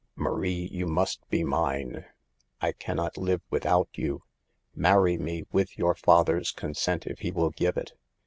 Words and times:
"Marie, 0.15 0.67
you 0.71 0.87
must 0.87 1.21
be 1.29 1.43
mine. 1.43 2.05
I 2.59 2.71
can 2.71 2.95
not 2.95 3.19
live 3.19 3.43
without 3.51 3.87
you. 3.93 4.23
Marry 4.73 5.15
me, 5.15 5.43
with 5.51 5.77
your 5.77 5.93
father's 5.93 6.49
consent 6.51 7.05
if 7.05 7.19
he 7.19 7.29
will 7.29 7.51
give 7.51 7.77
it. 7.77 7.93